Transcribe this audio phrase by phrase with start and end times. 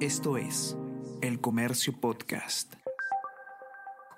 [0.00, 0.76] Esto es
[1.22, 2.74] El Comercio Podcast.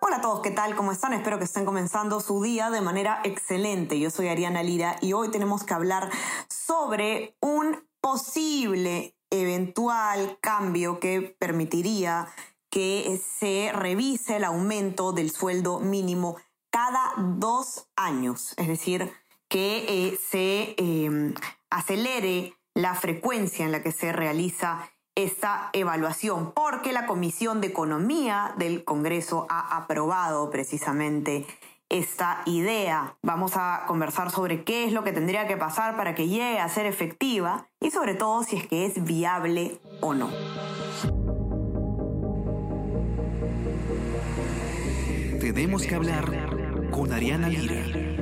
[0.01, 0.75] Hola a todos, ¿qué tal?
[0.75, 1.13] ¿Cómo están?
[1.13, 4.01] Espero que estén comenzando su día de manera excelente.
[4.01, 6.11] Yo soy Ariana Lira y hoy tenemos que hablar
[6.49, 12.27] sobre un posible eventual cambio que permitiría
[12.71, 16.39] que se revise el aumento del sueldo mínimo
[16.71, 19.13] cada dos años, es decir,
[19.49, 21.35] que eh, se eh,
[21.71, 28.55] acelere la frecuencia en la que se realiza esta evaluación, porque la Comisión de Economía
[28.57, 31.45] del Congreso ha aprobado precisamente
[31.89, 33.17] esta idea.
[33.23, 36.69] Vamos a conversar sobre qué es lo que tendría que pasar para que llegue a
[36.69, 40.31] ser efectiva y sobre todo si es que es viable o no.
[45.41, 48.18] Tenemos que hablar con Ariana Lira.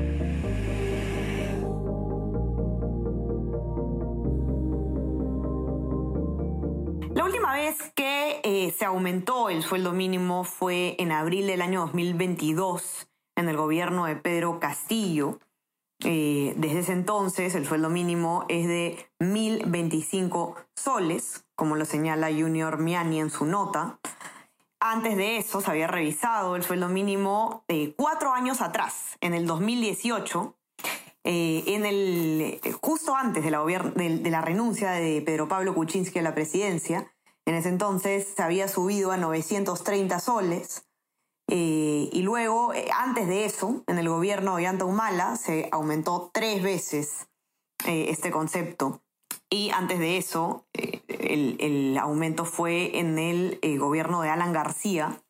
[7.66, 13.48] Vez que eh, se aumentó el sueldo mínimo fue en abril del año 2022 en
[13.48, 15.40] el gobierno de Pedro Castillo.
[16.04, 22.78] Eh, desde ese entonces el sueldo mínimo es de 1.025 soles, como lo señala Junior
[22.78, 23.98] Miani en su nota.
[24.78, 29.44] Antes de eso se había revisado el sueldo mínimo de cuatro años atrás, en el
[29.44, 30.56] 2018,
[31.24, 37.10] eh, en el, justo antes de la renuncia de Pedro Pablo Kuczynski a la presidencia,
[37.46, 40.84] en ese entonces se había subido a 930 soles.
[41.48, 46.62] Eh, y luego, eh, antes de eso, en el gobierno de Humala se aumentó tres
[46.62, 47.28] veces
[47.86, 49.00] eh, este concepto.
[49.48, 55.22] Y antes de eso, el, el, aumento fue en el gobierno de Alan García,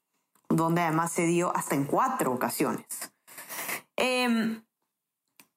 [0.48, 2.86] donde además se dio hasta en cuatro ocasiones.
[3.96, 4.62] Em,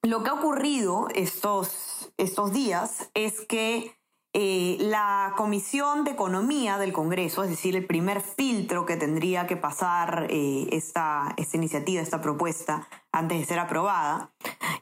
[0.02, 3.99] lo que ha ocurrido estos, estos días es que
[4.32, 9.56] eh, la Comisión de Economía del Congreso, es decir, el primer filtro que tendría que
[9.56, 14.30] pasar eh, esta, iniciativa, esta propuesta, antes de ser aprobada,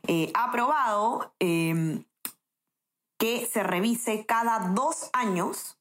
[0.06, 2.04] eh, ha aprobado que
[3.50, 5.78] se revise cada dos años,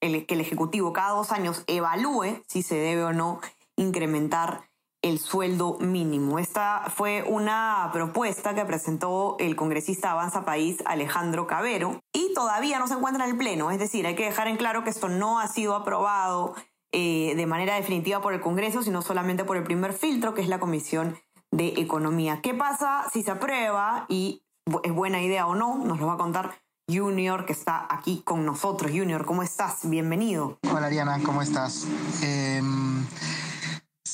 [0.00, 3.40] el, que el Ejecutivo cada dos años evalúe si se debe o no
[3.74, 4.70] incrementar
[5.02, 6.38] el sueldo mínimo.
[6.38, 12.86] Esta fue una propuesta que presentó el congresista Avanza País Alejandro Cabero y todavía no
[12.86, 13.70] se encuentra en el Pleno.
[13.70, 16.54] Es decir, hay que dejar en claro que esto no ha sido aprobado
[16.92, 20.48] eh, de manera definitiva por el Congreso, sino solamente por el primer filtro, que es
[20.48, 21.18] la Comisión
[21.50, 22.40] de Economía.
[22.40, 24.44] ¿Qué pasa si se aprueba y
[24.84, 25.78] es buena idea o no?
[25.78, 26.54] Nos lo va a contar
[26.88, 28.92] Junior, que está aquí con nosotros.
[28.92, 29.88] Junior, ¿cómo estás?
[29.88, 30.58] Bienvenido.
[30.70, 31.86] Hola, Ariana, ¿cómo estás?
[32.22, 32.60] Eh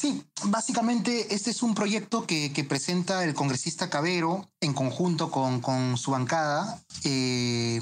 [0.00, 6.12] Sí, básicamente este es un proyecto que, presenta el congresista Cabero en conjunto con, su
[6.12, 7.80] bancada, eh,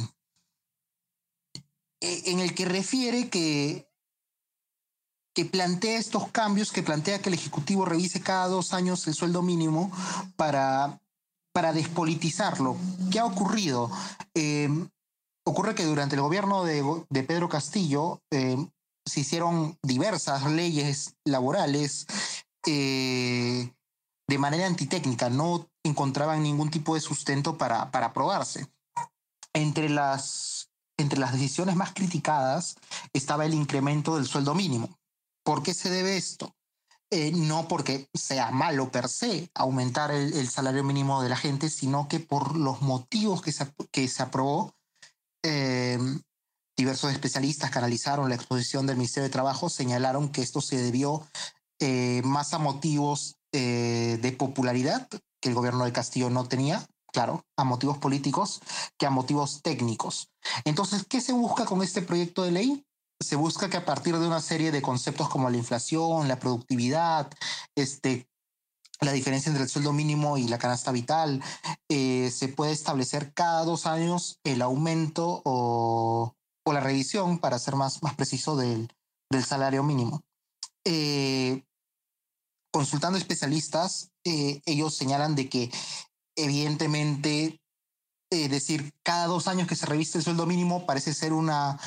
[2.01, 3.93] e, en el que refiere que,
[5.35, 9.43] que plantea estos cambios, que plantea que el Ejecutivo revise cada dos años el sueldo
[9.43, 9.93] mínimo
[10.37, 10.99] para,
[11.53, 12.79] para despolitizarlo.
[13.11, 13.91] ¿Qué ha ocurrido?
[14.33, 14.71] Eh,
[15.45, 16.83] ocurre que durante el gobierno de,
[17.25, 18.57] Pedro Castillo, eh,
[19.07, 22.07] se hicieron diversas leyes laborales
[22.67, 23.73] eh,
[24.29, 28.67] de manera antitécnica, no encontraban ningún tipo de sustento para, para aprobarse.
[29.55, 32.77] Entre las, entre las decisiones más criticadas
[33.13, 34.99] estaba el incremento del sueldo mínimo.
[35.45, 36.57] ¿Por qué se debe esto?
[37.11, 42.09] Eh, no porque sea malo per se aumentar el, salario mínimo de la gente, sino
[42.09, 44.75] que por los motivos que se, que se aprobó,
[45.45, 45.99] eh,
[46.77, 51.27] Diversos especialistas que analizaron la exposición del Ministerio de Trabajo señalaron que esto se debió
[51.81, 55.09] eh, más a motivos eh, de popularidad
[55.41, 58.61] que el gobierno de Castillo no tenía, claro, a motivos políticos
[58.99, 60.29] que a motivos técnicos.
[60.65, 62.85] Entonces, ¿qué se busca con este proyecto de ley?
[63.21, 67.31] Se busca que a partir de una serie de conceptos como la inflación, la productividad,
[67.75, 68.29] este,
[69.01, 71.43] la diferencia entre el sueldo mínimo y la canasta vital,
[71.89, 76.36] eh, se puede establecer cada dos años el aumento o
[76.67, 78.93] o la revisión, para ser más, más preciso, del,
[79.31, 80.25] del salario mínimo.
[80.85, 81.65] Eh,
[82.73, 85.71] consultando especialistas, eh, ellos señalan de que
[86.35, 87.61] evidentemente
[88.31, 91.79] eh, decir cada dos años que se reviste el sueldo mínimo parece ser una,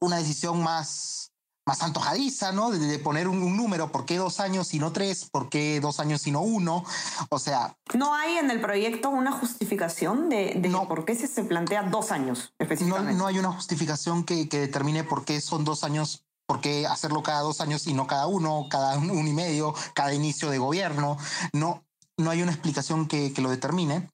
[0.00, 1.32] una decisión más,
[1.66, 2.70] más antojadiza, ¿no?
[2.70, 5.28] De, poner un, número, ¿por qué dos años y no tres?
[5.28, 6.84] ¿Por qué dos años y no uno?
[7.28, 7.76] O sea...
[7.92, 12.54] ¿No hay en el proyecto una justificación de, por qué se, se plantea dos años
[12.58, 13.12] específicamente?
[13.12, 16.86] No, no hay una justificación que, que, determine por qué son dos años, por qué
[16.86, 20.58] hacerlo cada dos años y no cada uno, cada uno y medio, cada inicio de
[20.58, 21.18] gobierno.
[21.52, 21.84] No,
[22.16, 24.08] no hay una explicación que, que lo determine.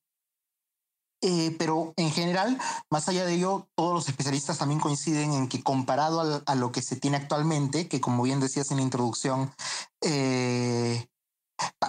[1.25, 2.59] Eh, pero en general,
[2.91, 6.83] más allá de ello, todos los especialistas también coinciden en que comparado a, lo que
[6.83, 9.53] se tiene actualmente, que como bien decías en la introducción,
[10.01, 11.07] eh,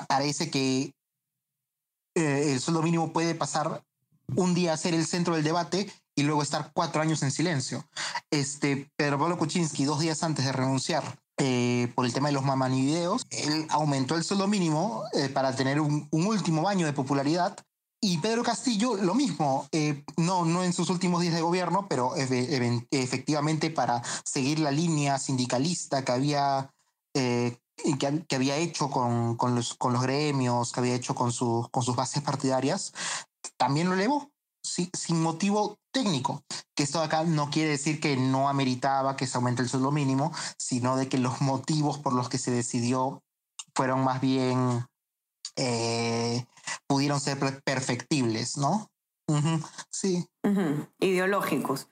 [0.07, 0.93] parece que
[2.15, 3.83] eh, el sueldo mínimo puede pasar
[4.35, 7.83] un día a ser el centro del debate y luego estar cuatro años en silencio.
[8.29, 11.03] Este, Pedro Pablo Kuczynski, dos días antes de renunciar
[11.95, 15.03] por el tema de los mamanideos, él aumentó el sueldo mínimo
[15.33, 17.57] para tener un, un último baño de popularidad
[18.03, 22.13] y Pedro Castillo, lo mismo, eh, no, no en sus últimos días de gobierno, pero
[22.17, 26.69] efectivamente para seguir la línea sindicalista que había,
[27.13, 27.57] eh,
[28.27, 31.81] que, había hecho con, con, los, con los gremios, que había hecho con, sus con
[31.81, 32.93] sus bases partidarias,
[33.55, 34.29] también lo elevó
[34.61, 36.43] sin motivo técnico,
[36.75, 40.33] que esto acá no quiere decir que no ameritaba que se aumente el sueldo mínimo,
[40.57, 43.23] sino de que los motivos por los que se decidió
[43.73, 44.85] fueron más bien
[45.55, 46.45] eh,
[46.93, 48.87] pudieron ser perfectibles, ¿no?
[49.89, 50.27] Sí.
[50.99, 51.87] Ideológicos.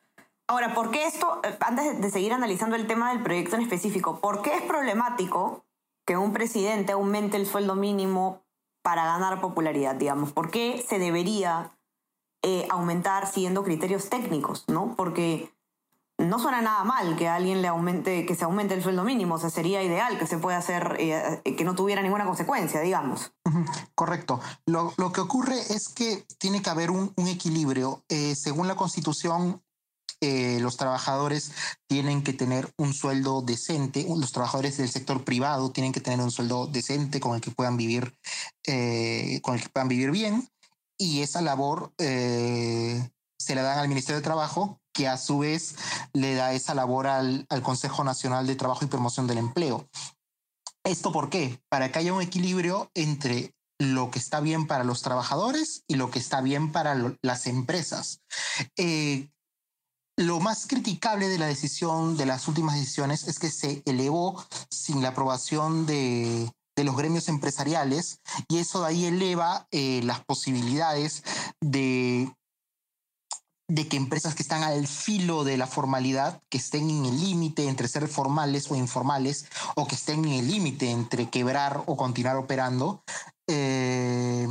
[0.47, 4.19] Ahora, ¿por qué esto, eh, antes de seguir analizando el tema del proyecto en específico,
[4.19, 5.65] ¿por qué es problemático
[6.05, 8.43] que un presidente aumente el sueldo mínimo
[8.83, 10.33] para ganar popularidad, digamos?
[10.33, 11.75] ¿Por qué se debería
[12.43, 14.95] eh, aumentar siguiendo criterios técnicos, no?
[14.95, 15.51] Porque
[16.21, 19.39] no suena nada mal que alguien le aumente, que se aumente el sueldo mínimo, o
[19.39, 23.31] sea, sería ideal que se pueda hacer, eh, que no tuviera ninguna consecuencia, digamos.
[23.95, 24.39] Correcto.
[24.65, 28.03] Lo, que ocurre es que tiene que haber un, equilibrio.
[28.09, 29.61] Eh, según la Constitución,
[30.21, 31.51] eh, los trabajadores
[31.87, 36.31] tienen que tener un sueldo decente, los trabajadores del sector privado tienen que tener un
[36.31, 38.15] sueldo decente con el que puedan vivir,
[39.41, 40.47] con el que puedan vivir bien,
[40.97, 45.75] y esa labor se la dan al Ministerio de Trabajo que a su vez
[46.13, 49.87] le da esa labor al, Consejo Nacional de Trabajo y Promoción del Empleo.
[50.83, 51.59] ¿Esto por qué?
[51.69, 56.11] Para que haya un equilibrio entre lo que está bien para los trabajadores y lo
[56.11, 58.21] que está bien para las empresas.
[58.77, 59.29] Eh,
[60.17, 65.01] lo más criticable de la decisión, de las últimas decisiones, es que se elevó sin
[65.01, 66.51] la aprobación de,
[66.83, 71.21] los gremios empresariales y eso de ahí eleva eh, las posibilidades
[71.59, 72.33] de
[73.71, 77.69] de que empresas que están al filo de la formalidad, que estén en el límite
[77.69, 79.45] entre ser formales o informales,
[79.75, 83.01] o que estén en el límite entre quebrar o continuar operando,
[83.47, 84.45] eh,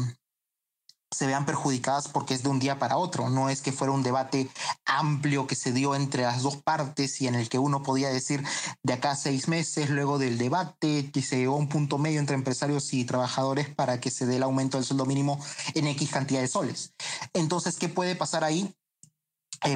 [1.12, 3.28] se vean perjudicadas porque es de un día para otro.
[3.28, 4.48] No es que fuera un debate
[4.86, 8.42] amplio que se dio entre las dos partes y en el que uno podía decir
[8.82, 12.20] de acá a seis meses, luego del debate, que se llegó a un punto medio
[12.20, 15.38] entre empresarios y trabajadores para que se dé el aumento del sueldo mínimo
[15.74, 16.94] en X cantidad de soles.
[17.34, 18.74] Entonces, ¿qué puede pasar ahí?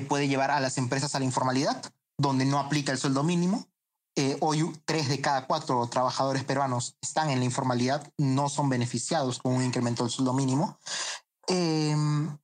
[0.09, 1.83] Puede llevar a las empresas a la informalidad,
[2.19, 3.67] donde no aplica el sueldo mínimo.
[4.17, 9.41] Eh, hoy tres de cada cuatro trabajadores peruanos están en la informalidad, no son beneficiados
[9.41, 10.79] con un incremento del sueldo mínimo.
[11.49, 12.39] Em,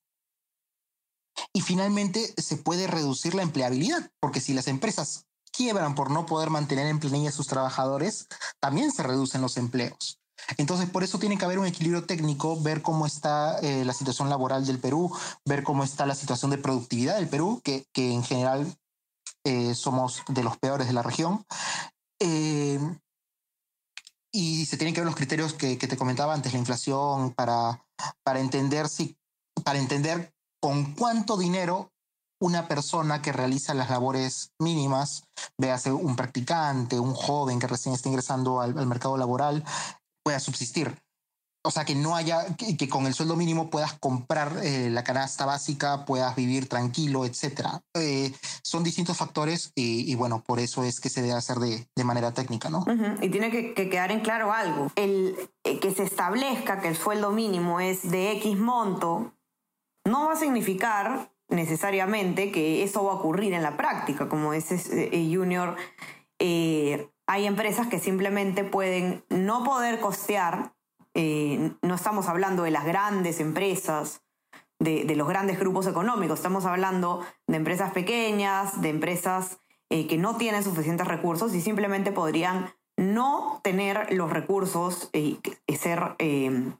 [1.53, 6.51] y finalmente se puede reducir la empleabilidad, porque si las empresas quiebran por no poder
[6.51, 8.27] mantener en planilla a sus trabajadores,
[8.61, 10.20] también se reducen los empleos.
[10.57, 14.29] Entonces, por eso tiene que haber un equilibrio técnico, ver cómo está eh, la situación
[14.29, 18.23] laboral del Perú, ver cómo está la situación de productividad del Perú, que, que en
[18.23, 18.77] general
[19.45, 21.45] eh, somos de los peores de la región.
[22.21, 22.79] Eh,
[24.33, 27.85] y se tienen que ver los criterios que, que, te comentaba antes, la inflación, para,
[28.23, 29.17] para, entender si,
[29.65, 31.91] para entender con cuánto dinero
[32.41, 35.25] una persona que realiza las labores mínimas,
[35.59, 39.65] véase un practicante, un joven que recién está ingresando al, al mercado laboral,
[40.23, 40.95] pueda subsistir.
[41.63, 45.45] O sea, que no haya, que, con el sueldo mínimo puedas comprar eh, la canasta
[45.45, 47.83] básica, puedas vivir tranquilo, etc.
[47.95, 52.05] Eh, son distintos factores y, bueno, por eso es que se debe hacer de, de
[52.05, 52.87] manera técnica, ¿no?
[53.21, 54.91] Y tiene que, quedar en claro algo.
[54.97, 59.35] El eh, que se establezca que el sueldo mínimo es de X monto
[60.07, 64.79] no va a significar necesariamente que eso va a ocurrir en la práctica, como ese
[65.31, 65.77] Junior
[67.31, 70.75] hay empresas que simplemente pueden no poder costear,
[71.15, 74.25] eh, no estamos hablando de las grandes empresas,
[74.81, 79.61] de, los grandes grupos económicos, estamos hablando de empresas pequeñas, de empresas
[79.91, 85.39] eh, que no tienen suficientes recursos y simplemente podrían no tener los recursos y
[85.79, 86.73] ser eh,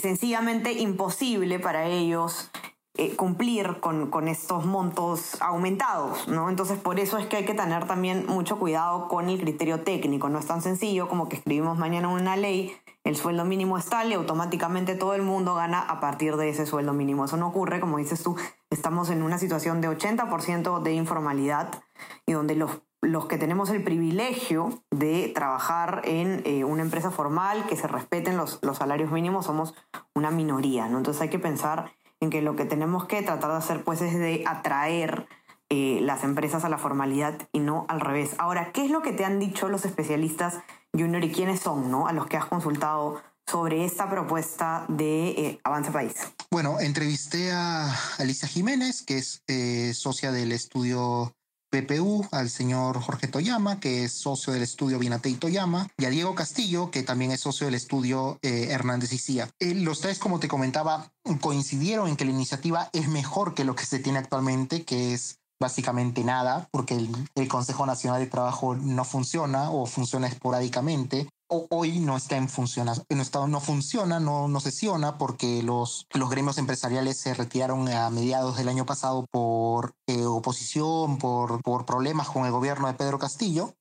[0.00, 2.50] sencillamente imposible para ellos
[2.98, 6.50] eh, cumplir con, con, estos montos aumentados, ¿no?
[6.50, 10.28] Entonces por eso es que hay que tener también mucho cuidado con el criterio técnico.
[10.28, 14.10] No es tan sencillo como que escribimos mañana una ley, el sueldo mínimo es tal
[14.10, 17.24] y automáticamente todo el mundo gana a partir de ese sueldo mínimo.
[17.24, 18.36] Eso no ocurre, como dices tú,
[18.68, 21.70] estamos en una situación de 80% de informalidad
[22.26, 27.64] y donde los los que tenemos el privilegio de trabajar en eh, una empresa formal,
[27.66, 29.74] que se respeten los, los salarios mínimos, somos
[30.14, 30.98] una minoría, ¿no?
[30.98, 34.18] Entonces hay que pensar en que lo que tenemos que tratar de hacer pues es
[34.18, 35.28] de atraer
[35.70, 38.34] eh, las empresas a la formalidad y no al revés.
[38.38, 40.60] Ahora, ¿qué es lo que te han dicho los especialistas
[40.92, 42.08] Junior y quiénes son, ¿no?
[42.08, 46.14] A los que has consultado sobre esta propuesta de eh, Avance País.
[46.50, 51.34] Bueno, entrevisté a Alicia Jiménez, que es eh, socia del estudio
[51.70, 56.34] PPU, al señor Jorge Toyama, que es socio del estudio Binatei Toyama, y a Diego
[56.34, 59.50] Castillo, que también es socio del estudio eh, Hernández y Cía.
[59.60, 63.86] los tres, como te comentaba, coincidieron en que la iniciativa es mejor que lo que
[63.86, 69.70] se tiene actualmente, que es básicamente nada, porque el, Consejo Nacional de Trabajo no funciona
[69.70, 71.28] o funciona esporádicamente.
[71.50, 76.28] Hoy no está en funciona, en estado no funciona, no, no sesiona porque los, los
[76.28, 82.28] gremios empresariales se retiraron a mediados del año pasado por eh, oposición, por, por problemas
[82.28, 83.74] con el gobierno de Pedro Castillo.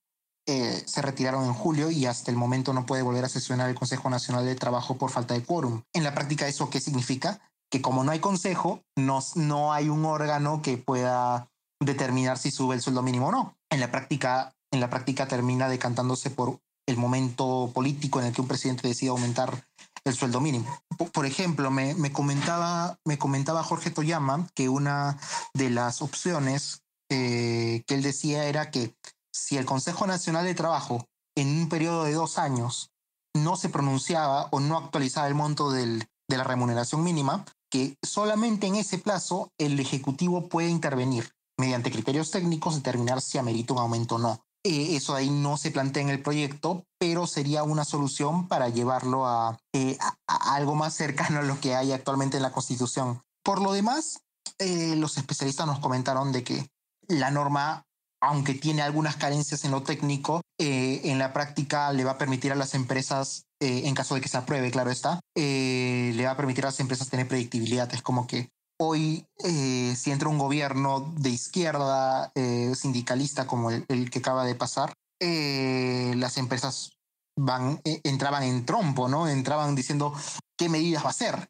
[0.48, 3.76] Eh, se retiraron en julio y hasta el momento no puede volver a sesionar el
[3.76, 5.82] Consejo Nacional de Trabajo por falta de quórum.
[5.94, 7.42] En la práctica, ¿eso qué significa?
[7.70, 11.50] Que como no hay consejo, no, no hay un órgano que pueda
[11.82, 13.58] determinar si sube el sueldo mínimo o no.
[13.70, 18.41] En la práctica, en la práctica termina decantándose por el momento político en el que
[18.41, 19.67] un presidente decide aumentar
[20.06, 20.65] el sueldo mínimo.
[21.13, 25.20] Por ejemplo, me, me, comentaba, me comentaba Jorge Toyama que una
[25.53, 28.96] de las opciones que él decía era que
[29.32, 32.91] si el Consejo Nacional de Trabajo en un periodo de dos años
[33.36, 38.67] no se pronunciaba o no actualizaba el monto del, de la remuneración mínima, que solamente
[38.67, 41.29] en ese plazo el Ejecutivo puede intervenir
[41.60, 44.41] mediante criterios técnicos, determinar si amerita un aumento o no.
[44.68, 49.26] Eh, eso ahí no se plantea en el proyecto, pero sería una solución para llevarlo
[49.74, 49.98] eh,
[50.28, 53.22] a, algo más cercano a lo que hay actualmente en la Constitución.
[53.44, 54.20] Por lo demás,
[54.60, 56.68] eh, los especialistas nos comentaron de que
[57.08, 57.86] la norma,
[58.22, 62.56] aunque tiene algunas carencias en lo técnico, en la práctica le va a permitir a
[62.56, 66.70] las empresas, en caso de que se apruebe, claro está, le va a permitir a
[66.70, 67.94] las empresas tener predictibilidad.
[67.94, 74.10] Es como que hoy eh, si entra un gobierno de izquierda eh, sindicalista como el,
[74.10, 76.91] que acaba de pasar, eh, las empresas
[77.36, 79.27] van, entraban en trompo, ¿no?
[79.27, 80.13] Entraban diciendo
[80.57, 81.50] qué medidas va a hacer.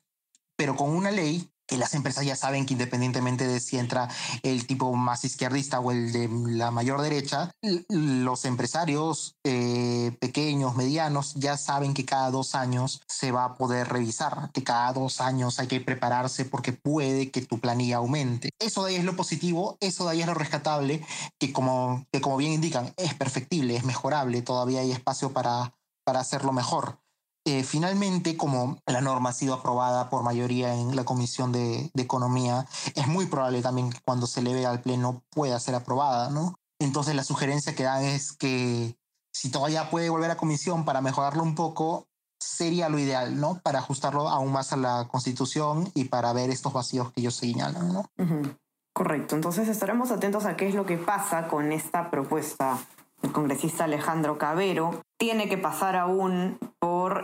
[0.56, 4.08] Pero con una ley las empresas ya saben que independientemente de si entra
[4.44, 7.52] el tipo más izquierdista o el de la mayor derecha,
[7.90, 13.90] los empresarios eh, pequeños, medianos, ya saben que cada dos años se va a poder
[13.90, 18.50] revisar, que cada dos años hay que prepararse porque puede que tu planilla aumente.
[18.60, 21.06] Eso de ahí es lo positivo, eso de ahí es lo rescatable,
[21.40, 26.20] que como, que como bien indican, es perfectible, es mejorable, todavía hay espacio para, para
[26.20, 27.00] hacerlo mejor.
[27.48, 32.68] Eh, finalmente, como la norma ha sido aprobada por mayoría en la Comisión de, Economía,
[32.94, 36.56] es muy probable también que cuando se eleve al Pleno pueda ser aprobada, ¿no?
[36.78, 38.98] Entonces la sugerencia que dan es que
[39.32, 43.62] si todavía puede volver a comisión para mejorarlo un poco, sería lo ideal, ¿no?
[43.64, 47.94] Para ajustarlo aún más a la Constitución y para ver estos vacíos que ellos señalan,
[47.94, 48.10] ¿no?
[48.92, 49.36] Correcto.
[49.36, 52.78] Entonces estaremos atentos a qué es lo que pasa con esta propuesta
[53.22, 56.60] el congresista Alejandro Cabero, tiene que pasar aún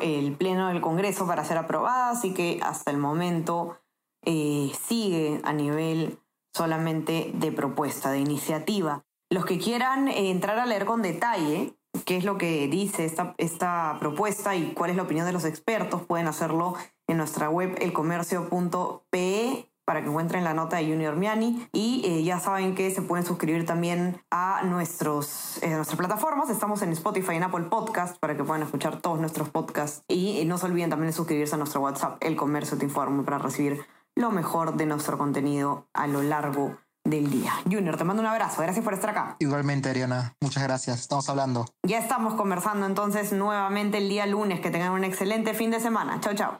[0.01, 3.77] el Pleno del Congreso para ser aprobada, así que hasta el momento
[4.25, 6.19] eh, sigue a nivel
[6.53, 9.03] solamente de propuesta, de iniciativa.
[9.29, 13.35] Los que quieran eh, entrar a leer con detalle qué es lo que dice esta,
[13.37, 16.75] esta propuesta y cuál es la opinión de los expertos, pueden hacerlo
[17.07, 21.67] en nuestra web elcomercio.pe para que encuentren la nota de Junior Miani.
[21.71, 26.49] Y eh, ya saben que se pueden suscribir también a nuestros, eh, nuestras plataformas.
[26.49, 30.03] Estamos en Spotify y en Apple Podcast para que puedan escuchar todos nuestros podcasts.
[30.07, 33.23] Y eh, no se olviden también de suscribirse a nuestro WhatsApp, El Comercio Te Informa,
[33.23, 33.85] para recibir
[34.15, 37.51] lo mejor de nuestro contenido a lo largo del día.
[37.69, 38.61] Junior, te mando un abrazo.
[38.61, 39.35] Gracias por estar acá.
[39.39, 40.35] Igualmente, Ariana.
[40.39, 41.01] Muchas gracias.
[41.01, 41.65] Estamos hablando.
[41.83, 44.61] Ya estamos conversando entonces nuevamente el día lunes.
[44.61, 46.19] Que tengan un excelente fin de semana.
[46.21, 46.59] Chao, chao.